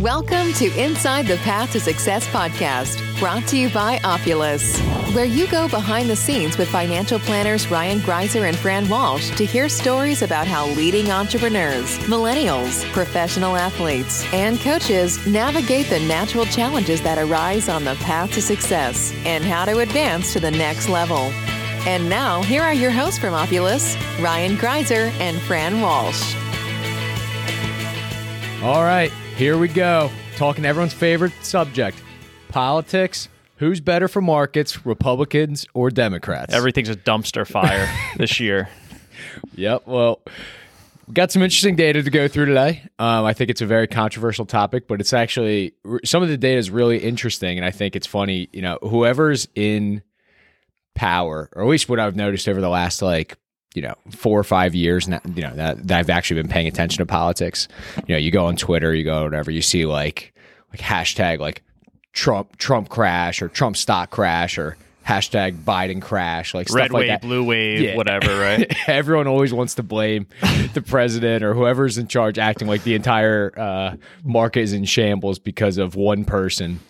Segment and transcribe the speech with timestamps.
[0.00, 4.80] Welcome to Inside the Path to Success podcast, brought to you by Opulus,
[5.14, 9.44] where you go behind the scenes with financial planners Ryan Greiser and Fran Walsh to
[9.44, 17.02] hear stories about how leading entrepreneurs, millennials, professional athletes, and coaches navigate the natural challenges
[17.02, 21.30] that arise on the path to success and how to advance to the next level.
[21.86, 26.34] And now, here are your hosts from Opulus, Ryan Greiser and Fran Walsh.
[28.62, 30.10] All right, here we go.
[30.36, 31.96] Talking everyone's favorite subject
[32.50, 33.30] politics.
[33.56, 36.52] Who's better for markets, Republicans or Democrats?
[36.52, 38.68] Everything's a dumpster fire this year.
[39.54, 39.86] Yep.
[39.86, 40.20] Well,
[41.10, 42.82] got some interesting data to go through today.
[42.98, 45.72] Um, I think it's a very controversial topic, but it's actually
[46.04, 48.50] some of the data is really interesting, and I think it's funny.
[48.52, 50.02] You know, whoever's in
[50.94, 53.38] power, or at least what I've noticed over the last like
[53.74, 56.66] you know four or five years now you know that, that i've actually been paying
[56.66, 57.68] attention to politics
[58.06, 60.32] you know you go on twitter you go whatever you see like
[60.72, 61.62] like hashtag like
[62.12, 64.76] trump trump crash or trump stock crash or
[65.06, 67.96] hashtag biden crash like Red stuff like wave, that blue wave, Yeah.
[67.96, 68.72] whatever, right?
[68.88, 70.26] everyone always wants to blame
[70.74, 75.38] the president or whoever's in charge acting like the entire uh, market is in shambles
[75.38, 76.80] because of one person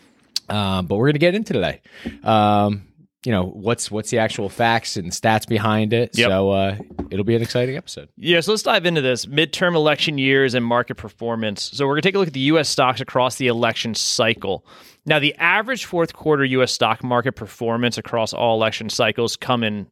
[0.49, 1.81] um, but we're going to get into today
[2.25, 2.83] um,
[3.25, 6.29] you know what's what's the actual facts and stats behind it Yep.
[6.31, 6.77] so uh,
[7.11, 10.65] it'll be an exciting episode Yeah, so let's dive into this midterm election years and
[10.65, 11.71] market performance.
[11.75, 12.69] So we're going to take a look at the U.S.
[12.69, 14.65] stocks across the election cycle.
[15.07, 16.73] Now, the average fourth quarter U.S.
[16.73, 19.87] stock market performance across all election cycles come in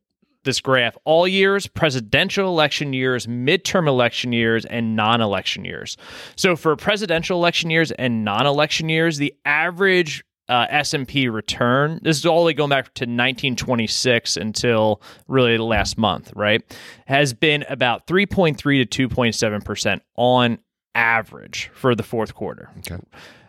[0.45, 5.97] this graph all years, presidential election years, midterm election years, and non-election years.
[6.37, 12.01] So for presidential election years and non-election years, the average uh, S&P return.
[12.03, 16.63] This is all the way going back to 1926 until really last month, right?
[17.07, 20.59] Has been about 3.3 to 2.7 percent on
[20.95, 22.71] average for the fourth quarter.
[22.79, 23.01] Okay.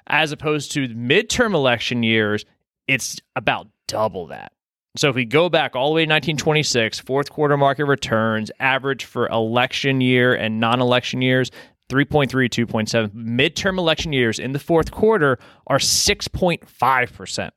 [0.07, 2.45] As opposed to midterm election years,
[2.87, 4.51] it's about double that.
[4.97, 9.05] So if we go back all the way to 1926, fourth quarter market returns average
[9.05, 11.51] for election year and non-election years
[11.89, 17.49] 3.3 2.7 midterm election years in the fourth quarter are 6.5%.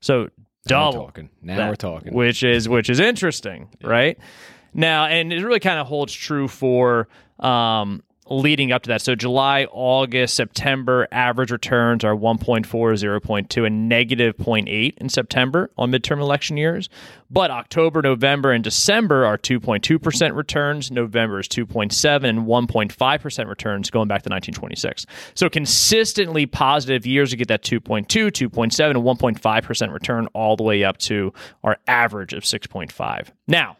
[0.00, 0.28] So now we're
[0.68, 4.18] double talking now that, we're talking which is which is interesting, right?
[4.74, 7.08] Now, and it really kind of holds true for
[7.40, 9.02] um, leading up to that.
[9.02, 15.90] So July, August, September average returns are 1.4, 0.2, and negative 0.8 in September on
[15.90, 16.88] midterm election years.
[17.30, 20.90] But October, November, and December are 2.2% returns.
[20.90, 25.06] November is 2.7 and 1.5% returns going back to 1926.
[25.34, 30.84] So consistently positive years to get that 2.2, 2.7, and 1.5% return all the way
[30.84, 33.28] up to our average of 6.5.
[33.46, 33.76] Now,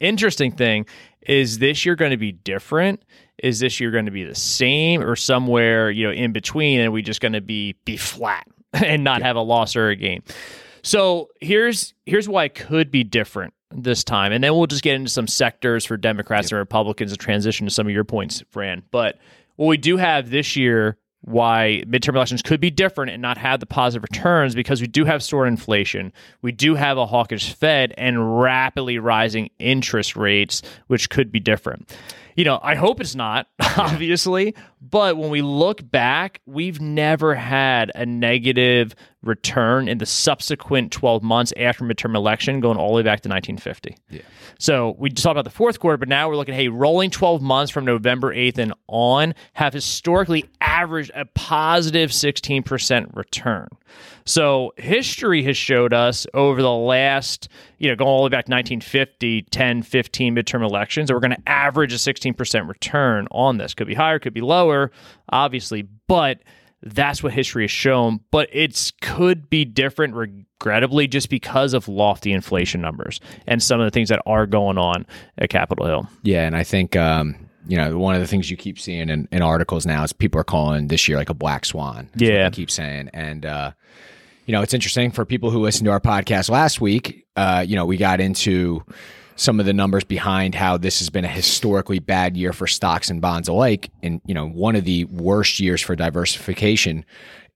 [0.00, 0.86] interesting thing
[1.22, 3.02] is this year going to be different.
[3.42, 6.92] Is this year going to be the same or somewhere you know in between and
[6.92, 10.22] we just going to be be flat and not have a loss or a gain?
[10.82, 14.94] So here's here's why it could be different this time and then we'll just get
[14.94, 18.82] into some sectors for democrats and republicans and transition to some of your points fran.
[18.92, 19.18] But
[19.56, 23.58] what we do have this year why midterm elections could be different and not have
[23.60, 26.12] the positive returns because we do have stored inflation.
[26.42, 31.96] We do have a hawkish Fed and rapidly rising interest rates, which could be different.
[32.36, 33.46] You know, I hope it's not,
[33.78, 34.54] obviously,
[34.90, 41.22] but when we look back, we've never had a negative return in the subsequent 12
[41.22, 43.96] months after midterm election going all the way back to 1950.
[44.10, 44.20] Yeah.
[44.58, 47.40] So we just talked about the fourth quarter, but now we're looking, hey, rolling 12
[47.42, 53.68] months from November 8th and on have historically averaged a positive 16% return.
[54.26, 58.46] So history has showed us over the last, you know, going all the way back
[58.46, 63.58] to 1950, 10, 15 midterm elections, that we're going to average a 16% return on
[63.58, 63.74] this.
[63.74, 64.73] Could be higher, could be lower,
[65.28, 66.40] obviously, but
[66.82, 68.20] that's what history has shown.
[68.30, 73.86] But it's could be different, regrettably, just because of lofty inflation numbers and some of
[73.86, 75.06] the things that are going on
[75.38, 76.08] at Capitol Hill.
[76.22, 77.36] Yeah, and I think um,
[77.66, 80.40] you know one of the things you keep seeing in, in articles now is people
[80.40, 82.08] are calling this year like a black swan.
[82.16, 82.50] Yeah.
[82.50, 83.72] keep saying, and uh,
[84.46, 87.26] you know it's interesting for people who listened to our podcast last week.
[87.36, 88.84] Uh, you know, we got into
[89.36, 93.10] some of the numbers behind how this has been a historically bad year for stocks
[93.10, 97.04] and bonds alike, and you know one of the worst years for diversification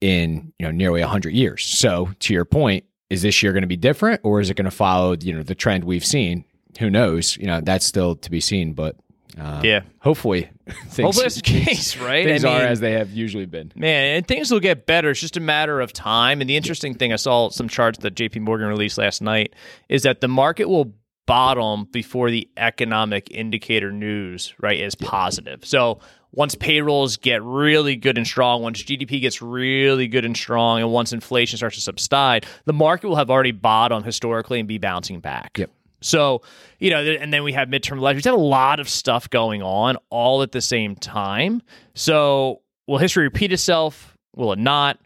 [0.01, 1.65] in you know nearly hundred years.
[1.65, 4.65] So to your point, is this year going to be different, or is it going
[4.65, 6.45] to follow you know the trend we've seen?
[6.79, 7.37] Who knows?
[7.37, 8.95] You know that's still to be seen, but
[9.39, 9.81] uh, Yeah.
[9.99, 12.25] hopefully, things, Hopefully that's the case, right?
[12.25, 13.71] things I are as they have usually been.
[13.75, 15.09] Man, and things will get better.
[15.11, 16.41] It's just a matter of time.
[16.41, 19.53] And the interesting thing, I saw some charts that JP Morgan released last night,
[19.87, 20.93] is that the market will
[21.29, 25.63] bottom before the economic indicator news, right, is positive.
[25.63, 25.99] So
[26.31, 30.91] once payrolls get really good and strong, once GDP gets really good and strong, and
[30.91, 35.19] once inflation starts to subside, the market will have already bottomed historically and be bouncing
[35.19, 35.59] back.
[35.59, 35.69] Yep.
[36.01, 36.41] So,
[36.79, 38.25] you know, and then we have midterm elections.
[38.25, 41.61] We have a lot of stuff going on all at the same time.
[41.93, 44.17] So, will history repeat itself?
[44.35, 44.97] Will it not?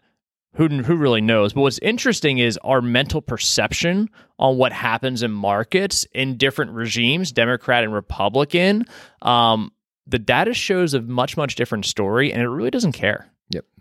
[0.54, 1.52] Who, who really knows?
[1.52, 4.08] But what's interesting is our mental perception
[4.38, 8.86] on what happens in markets in different regimes, Democrat and Republican.
[9.22, 9.72] Um,
[10.06, 13.30] the data shows a much, much different story, and it really doesn't care.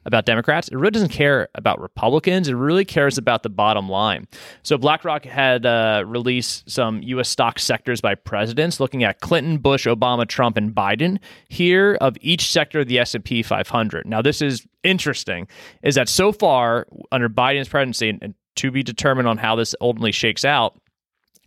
[0.05, 0.67] About Democrats.
[0.67, 2.47] It really doesn't care about Republicans.
[2.47, 4.27] It really cares about the bottom line.
[4.63, 7.29] So BlackRock had uh, released some U.S.
[7.29, 11.19] stock sectors by presidents, looking at Clinton, Bush, Obama, Trump, and Biden.
[11.49, 14.05] Here of each sector of the S&P 500.
[14.05, 15.47] Now this is interesting.
[15.81, 20.11] Is that so far under Biden's presidency, and to be determined on how this ultimately
[20.11, 20.79] shakes out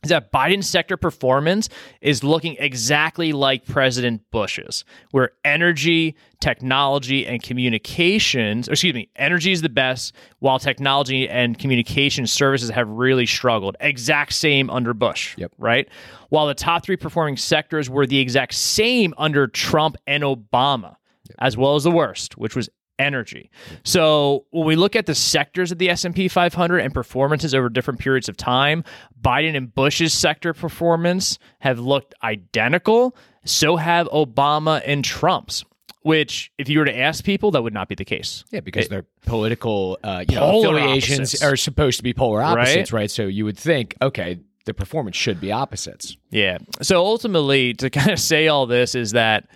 [0.02, 1.68] is that Biden's sector performance
[2.00, 9.62] is looking exactly like President Bush's, where energy, technology, and communications, excuse me, energy is
[9.62, 13.76] the best, while technology and communication services have really struggled.
[13.80, 15.52] Exact same under Bush, Yep.
[15.58, 15.88] right?
[16.28, 20.96] While the top three performing sectors were the exact same under Trump and Obama,
[21.38, 23.50] as well as the worst, which was energy.
[23.84, 28.00] So when we look at the sectors of the S&P 500 and performances over different
[28.00, 28.84] periods of time,
[29.20, 33.16] Biden and Bush's sector performance have looked identical.
[33.44, 35.64] So have Obama and Trump's.
[36.02, 38.44] Which, if you were to ask people, that would not be the case.
[38.52, 41.42] Yeah, because their political uh, you know, affiliations opposites.
[41.42, 43.00] are supposed to be polar opposites, Right?
[43.00, 43.10] right?
[43.10, 46.16] So you would think, okay, the performance should be opposites.
[46.30, 46.58] Yeah.
[46.80, 49.48] So ultimately, to kind of say all this is that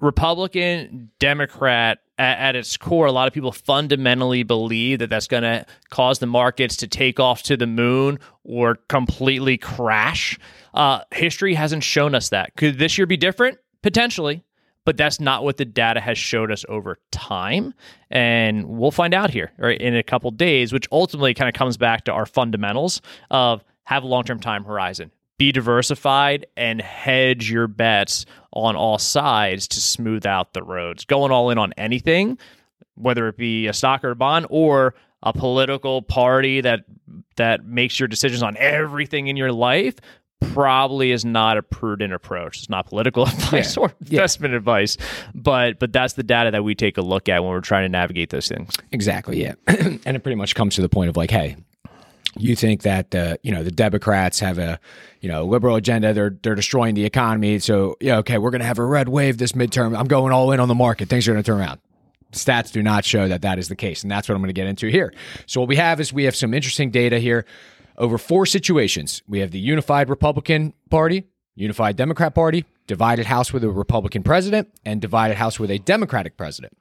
[0.00, 5.44] Republican, Democrat, at, at its core, a lot of people fundamentally believe that that's going
[5.44, 10.38] to cause the markets to take off to the moon or completely crash.
[10.74, 12.56] Uh, history hasn't shown us that.
[12.56, 13.58] Could this year be different?
[13.82, 14.44] Potentially.
[14.84, 17.74] But that's not what the data has showed us over time.
[18.10, 21.76] And we'll find out here right, in a couple days, which ultimately kind of comes
[21.76, 27.50] back to our fundamentals of have a long term time horizon, be diversified, and hedge
[27.50, 31.04] your bets on all sides to smooth out the roads.
[31.04, 32.38] Going all in on anything,
[32.94, 36.84] whether it be a stock or a bond or a political party that
[37.36, 39.96] that makes your decisions on everything in your life
[40.40, 42.58] probably is not a prudent approach.
[42.58, 44.96] It's not political advice or investment advice,
[45.34, 47.88] but but that's the data that we take a look at when we're trying to
[47.88, 48.76] navigate those things.
[48.92, 49.54] Exactly, yeah.
[49.66, 51.56] and it pretty much comes to the point of like, hey,
[52.38, 54.80] you think that the you know the Democrats have a
[55.20, 56.12] you know liberal agenda?
[56.12, 57.58] They're they're destroying the economy.
[57.58, 59.98] So yeah, okay, we're going to have a red wave this midterm.
[59.98, 61.08] I'm going all in on the market.
[61.08, 61.80] Things are going to turn around.
[62.32, 64.54] Stats do not show that that is the case, and that's what I'm going to
[64.54, 65.12] get into here.
[65.46, 67.46] So what we have is we have some interesting data here
[67.96, 69.22] over four situations.
[69.26, 71.24] We have the unified Republican Party,
[71.54, 76.36] unified Democrat Party, divided House with a Republican president, and divided House with a Democratic
[76.36, 76.76] president.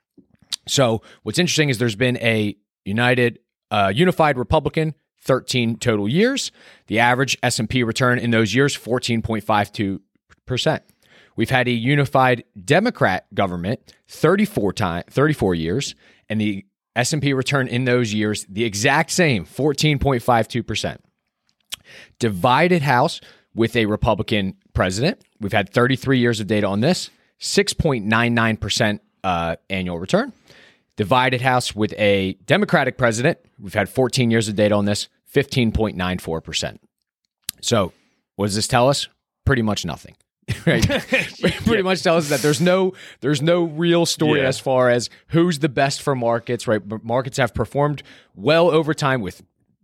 [0.68, 2.56] So what's interesting is there's been a
[2.86, 3.40] united,
[3.72, 6.52] uh, unified Republican 13 total years.
[6.88, 10.80] The average S&P return in those years 14.52%.
[11.36, 15.96] We've had a unified Democrat government 34 time 34 years
[16.30, 16.66] and the
[16.96, 20.98] S&P return in those years the exact same 14.52%.
[22.20, 23.22] Divided House
[23.54, 25.22] with a Republican president.
[25.40, 27.10] We've had 33 years of data on this,
[27.40, 30.34] 6.99% uh, annual return.
[30.98, 33.38] Divided House with a Democratic president.
[33.60, 36.78] We've had 14 years of data on this, 15.94%.
[37.62, 37.94] So,
[38.36, 39.08] what does this tell us?
[39.46, 40.16] Pretty much nothing.
[40.66, 40.86] right?
[41.66, 44.48] Pretty much tells us that there's no there's no real story Yeah.
[44.48, 46.82] as far as who's the best for markets, right?
[47.04, 48.02] Markets have performed
[48.36, 49.44] well over time with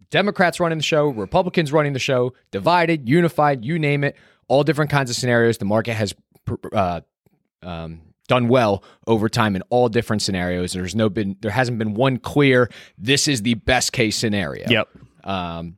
[0.09, 4.15] Democrats running the show, Republicans running the show, divided, unified, you name it,
[4.47, 5.57] all different kinds of scenarios.
[5.57, 6.13] The market has
[6.71, 7.01] uh,
[7.61, 10.73] um, done well over time in all different scenarios.
[10.73, 12.69] There's no been there hasn't been one clear.
[12.97, 14.67] This is the best case scenario.
[14.69, 14.89] Yep.
[15.23, 15.77] Um,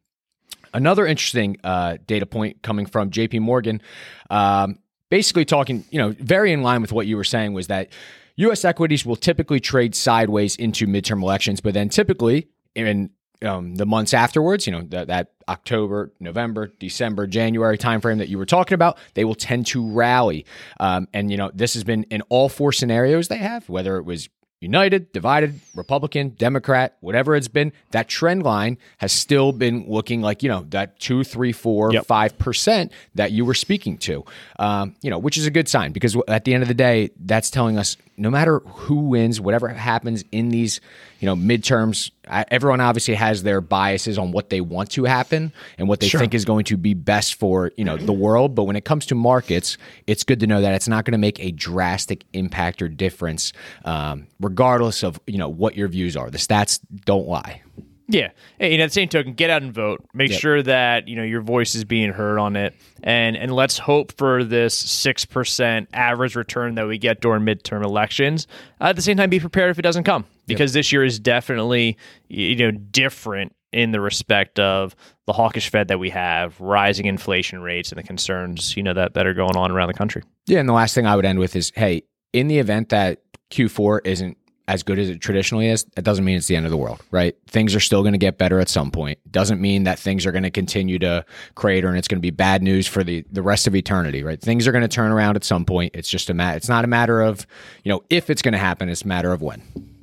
[0.74, 3.40] another interesting uh, data point coming from J.P.
[3.40, 3.82] Morgan,
[4.30, 7.90] um, basically talking, you know, very in line with what you were saying was that
[8.38, 8.66] U.S.
[8.66, 13.10] equities will typically trade sideways into midterm elections, but then typically in
[13.44, 18.38] um, the months afterwards, you know, that, that October, November, December, January timeframe that you
[18.38, 20.46] were talking about, they will tend to rally.
[20.80, 24.04] Um, and, you know, this has been in all four scenarios they have, whether it
[24.04, 24.30] was
[24.62, 30.42] united, divided, Republican, Democrat, whatever it's been, that trend line has still been looking like,
[30.42, 32.06] you know, that two, three, four, Yep.
[32.06, 34.24] five percent that you were speaking to,
[34.58, 37.12] um, you know, which is a good sign because at the end of the day,
[37.20, 40.80] that's telling us no matter who wins, whatever happens in these,
[41.20, 45.54] you know, midterms, I, everyone obviously has their biases on what they want to happen
[45.78, 48.56] and what they think is going to be best for, you know, the world.
[48.56, 49.78] But when it comes to markets,
[50.08, 53.54] it's good to know that it's not going to make a drastic impact or difference,
[53.84, 56.30] um, regardless of, you know, what your views are.
[56.30, 57.62] The stats don't lie.
[58.08, 60.06] Yeah, and at the same token, get out and vote.
[60.14, 60.40] Make Yep.
[60.40, 64.12] sure that you know your voice is being heard on it, and and let's hope
[64.18, 68.46] for this six percent average return that we get during midterm elections.
[68.80, 71.20] Uh, at the same time, be prepared if it doesn't come, because this year is
[71.20, 71.98] definitely
[72.30, 74.96] you know different in the respect of
[75.26, 79.16] the hawkish Fed that we have, rising inflation rates, and the concerns you know that
[79.16, 80.22] that are going on around the country.
[80.46, 83.22] Yeah, and the last thing I would end with is, hey, in the event that
[83.50, 86.72] Q4 isn't as good as it traditionally is, that doesn't mean it's the end of
[86.72, 87.36] the world, right?
[87.48, 89.20] Things are still going to get better at some point.
[89.32, 92.32] Doesn't mean that things are going to continue to crater and it's going to be
[92.32, 94.42] bad news for the the rest of eternity, right?
[94.42, 95.92] Things are going to turn around at some point.
[95.96, 96.58] It's just a matter.
[96.58, 97.46] It's not a matter of
[97.84, 98.90] you know if it's going to happen.
[98.90, 99.62] It's a matter of when.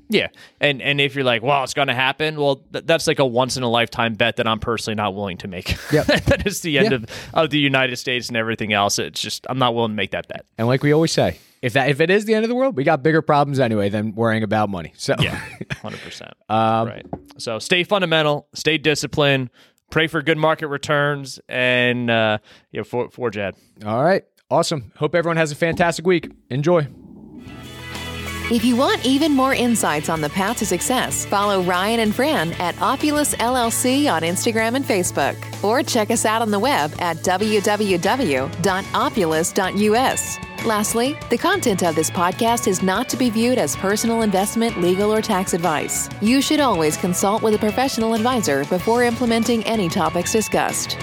[0.08, 0.28] Yeah,
[0.60, 3.24] and and if you're like, well, it's going to happen, well, th- that's like a
[3.24, 5.74] once in a lifetime bet that I'm personally not willing to make.
[5.90, 6.06] Yep.
[6.26, 6.96] that is the end Yeah.
[6.96, 8.98] of, of the United States and everything else.
[8.98, 10.44] It's just I'm not willing to make that bet.
[10.58, 12.76] And like we always say, if that if it is the end of the world,
[12.76, 14.92] we got bigger problems anyway than worrying about money.
[14.96, 15.36] So Yeah,
[15.80, 16.32] hundred percent.
[16.50, 17.06] Right.
[17.38, 19.48] So stay fundamental, stay disciplined,
[19.90, 22.38] pray for good market returns, and uh,
[22.72, 23.54] you know, for forge ahead.
[23.86, 24.92] all right, awesome.
[24.96, 26.30] Hope everyone has a fantastic week.
[26.50, 26.88] Enjoy.
[28.50, 32.52] If you want even more insights on the path to success, follow Ryan and Fran
[32.54, 37.18] at Opulus LLC on Instagram and Facebook, or check us out on the web at
[37.18, 38.52] www.opulus.us.
[40.64, 45.12] Lastly, the content of this podcast is not to be viewed as personal investment, legal,
[45.12, 46.08] or tax advice.
[46.20, 50.96] You should always consult with a professional advisor before implementing any topics discussed.